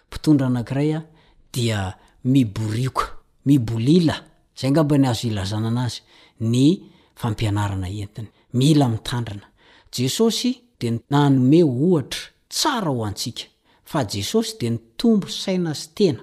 [0.11, 1.01] pitondra anankiray a
[1.55, 1.79] dia
[2.29, 3.05] miborioka
[3.47, 4.15] mibolila
[4.59, 5.99] zay ngamba ny azo ilazana anazy
[6.39, 6.65] ny
[7.19, 9.47] fampianarana entiny mila mitandrana
[9.95, 13.43] jesosy de nanome ohatra tsara ho antsika
[13.89, 16.21] fa jesosy de ny tombo saina zy tena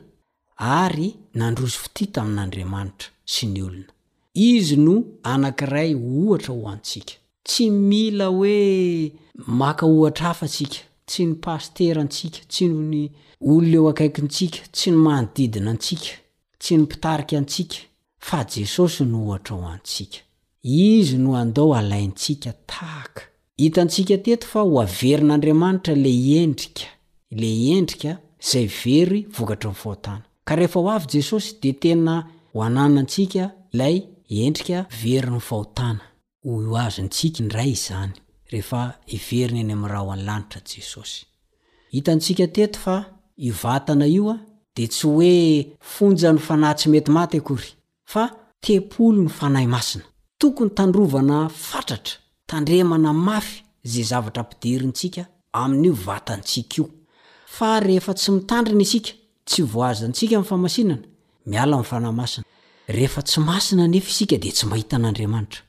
[0.58, 3.90] ary nandrozo fiti tamin'andriamanitra sy ny olona
[4.34, 7.14] izy no anank'iray ohatra ho antsika
[7.46, 9.12] tsy mila hoe
[9.60, 13.02] maka ohatra hafa tsika tsy ny pastera antsika tsy noh ny
[13.40, 16.10] oloneo akaikintsika tsy ny mahnodidina ntsika
[16.60, 17.76] tsy ny mpitarika antsika
[18.26, 20.18] fa jesosy no ohatra hoansika
[21.06, 23.08] zy no andao alaintsika a
[23.56, 26.86] itsika tet hoaverin'andriamanitra le endrka
[27.74, 29.26] endrkaayy
[30.50, 34.74] a ehefaho avy jesosy de tena hoanaantsika ay endrky
[43.38, 44.38] ivatana io a
[44.74, 47.68] dia tsy hoe fonja ny fanahy tsy mety maty akory
[48.12, 48.22] fa
[48.62, 50.04] tepolo ny fanahy masina
[50.40, 51.36] tokony tandrovana
[51.68, 52.14] fatratra
[52.50, 53.56] tandremana mafy
[53.92, 55.22] zay zavatra mpidirintsika
[55.52, 56.84] amin'io vatantsika io
[57.56, 59.12] fa rehefa tsy mitandrina isika
[59.48, 61.04] tsy voazantsika my fahamasinana
[61.50, 62.44] miala ifanahy masina
[62.96, 65.60] rehefa tsy masina nefa isika di tsy mahita an'andriamanitra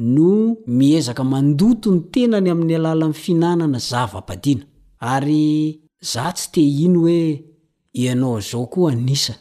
[0.00, 4.64] no miezaka mandoto ny tenay amin'ny alalanny fihinanana zavaadina
[5.00, 7.44] ary za tsy te iny hoe
[7.92, 9.38] ianao zao koa nisany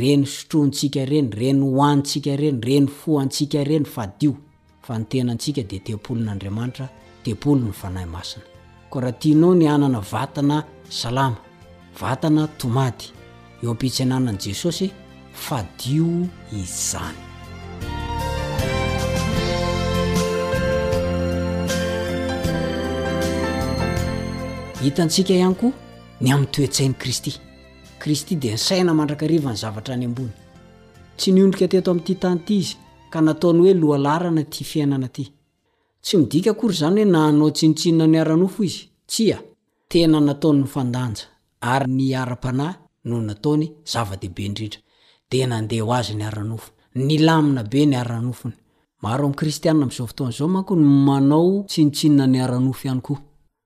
[0.00, 4.34] reny sotrontsika ireny reny hoanntsika ireny reny fohantsika ireny fa dio
[4.82, 6.88] fa ny tenantsika dia tepolon'andriamanitra
[7.24, 8.44] tepolo ny fanahy masina
[8.90, 11.36] ko raha tianao ny anana vatana salama
[12.00, 13.04] vatana tomady
[13.62, 14.90] eo ampitsynanan' jesosy
[15.32, 17.31] fadio izany
[24.86, 25.72] itantsika ihanykoa
[26.20, 27.30] ny am'nytoe-tsainy kristy
[28.12, 30.18] isty de nsaina andrakvny zavra yab
[31.18, 32.76] tsy nondrika teto am'ty tany ty izy
[33.12, 35.28] ka nataony hoe oaana t fiainana tsy
[36.20, 38.74] midika ory zanyhoe naanao tsintina ny oo iz
[40.28, 41.22] nataondanja
[41.72, 42.74] ary ny a-panahy
[43.08, 44.78] noho nataony zava-deibe rindra
[45.30, 46.68] de nande hazy ny aofo
[47.06, 48.52] ny ana be ny aonyomia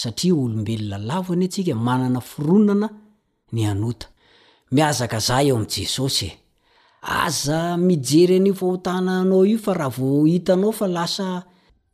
[0.00, 2.88] satria olombelo lalavoany antsika manana fironana
[3.52, 3.92] ny ao
[4.72, 6.32] miazaka za eo am jesosy e
[7.02, 10.86] aza mijery ani fahotanaanao io fa rahavohitanao fa
[11.22, 11.42] a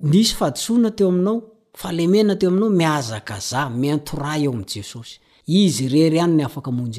[0.01, 1.43] nisy ahona teo ainao
[1.83, 6.91] alemena teo aminao miazaka za miantora eo amjesosy izy rery anyayaoahao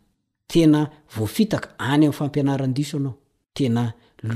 [0.51, 3.15] tena voafitaka any ami'ny fampianarandiso anao
[3.57, 3.83] tena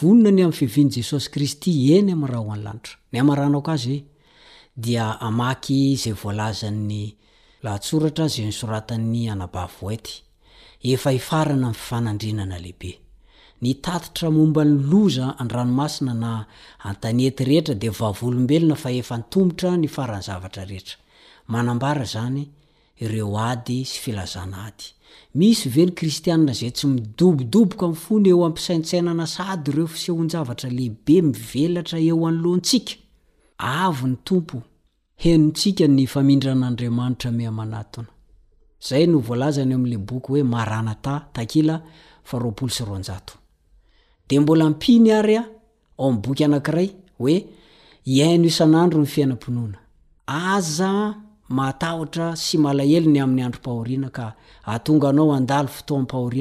[0.00, 2.72] vonna ny am'nyfiviany jesosyristy enyam'hhona
[4.78, 7.04] dia amaky zay volaza 'ny
[7.66, 10.14] lahtsoratra zay ny soratan'ny anabavoety
[10.92, 12.90] efa ifarana fifanandrenana lehibe
[13.62, 18.98] ny tatitra momba ny loza nranomasina naeadobelono neeay sy
[26.70, 32.94] ibbokaoneo psaisainan ay reosnjavatra lebe mivelatra eo anlontsika
[33.84, 34.58] av ny tompo
[35.22, 38.06] heno ntsika ny famindran'andriamanitra mea manatona
[38.96, 40.44] ay novlazanyamle bok oe
[44.32, 45.42] e mbola mpiny arya
[46.22, 46.88] boky anakray
[47.24, 47.34] oe
[48.16, 49.78] iaino isn'andron fiainainona
[50.54, 50.78] az
[51.58, 52.14] matat
[52.44, 54.04] sy malaelny am'ny androhin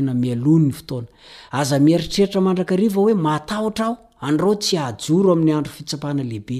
[0.06, 3.96] nomiritreritra anrakoe matahotra aho
[4.28, 6.60] andro tsy ahjoro amin'ny andro fisapahnalebe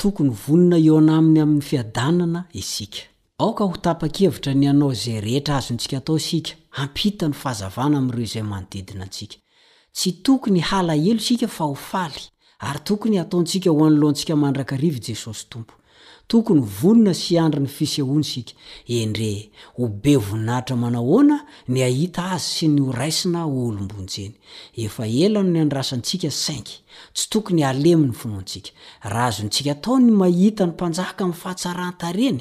[0.00, 2.98] tokony vonana ionaminy amiy fiadanana isika
[3.38, 9.36] aoka ho tapa-kevitra ny anao zay rehetra azontsika ataoisika hampitany fahazavana amiiro izay manodidinantsika
[9.92, 12.20] tsy tokony hala helo isika fa ho faly
[12.58, 15.74] ary tokony hataontsika ho anolohantsika mandrakariva jesosy tompo
[16.30, 18.54] tokony vonona sy andry ny fisy hoany sika
[19.00, 21.38] endre ho be voninahitra manao hoana
[21.72, 24.34] ny ahita azy sy ny horaisina olombonyjeny
[24.84, 26.76] efa elano ny andrasantsika siinky
[27.14, 28.70] tsy tokony alemi ny fonoantsika
[29.10, 32.40] raha azonytsika atao ny mahita ny mpanjaka amin'ny fahatsarantareny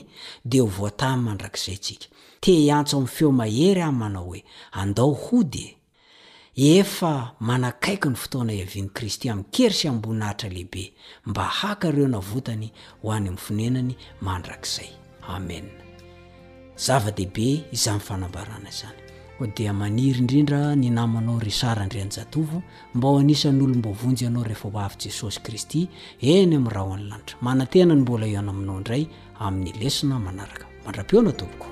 [0.49, 2.05] dea hovoatamy mandrakizayntsika
[2.43, 5.75] te hantso amin'ny feo mahery ahn manao hoe andao hodye
[6.59, 10.93] efa manakaiky ny fotoana iaviany kristy amin'ny kery syambona hahtra lehibe
[11.25, 14.89] mba hakareo na votany ho any amin'ny finenany mandrakizay
[15.35, 15.63] ame
[16.75, 18.99] zava-dehibe izanyfanambarana zany
[19.37, 22.61] koa dia maniry indrindra ny namanao ry sara ndrianjatovo
[22.93, 25.87] mba ho anisan'olomba vonjy anao rehefa ho avy jesosy kristy
[26.21, 29.07] eny amin'ny raha o any lanitra manantena ny mbola eoana aminao indray
[29.39, 31.67] amin'ny lesina manaraka mandra-peona tomoko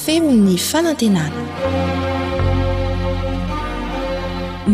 [0.02, 1.42] femny fanantenana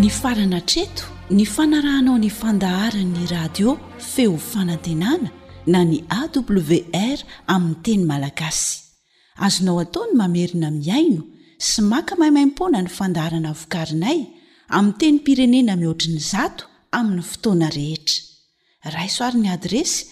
[0.00, 1.04] ny farana treto
[1.38, 3.76] ny fanarahnao ny fandaharanny radio
[4.14, 5.30] feo fanantenana
[5.66, 7.18] na ny awr
[7.54, 8.72] aminny teny malagasy
[9.46, 11.22] azonao ataony mamerina miaino
[11.68, 14.18] sy maka mahaimaimpona ny fandaharana vokarinay
[14.76, 16.64] ami teny pirenena mihoatriny zato
[16.98, 18.18] amin'ny fotoana rehetra
[18.96, 20.11] raisoarin'ny adresy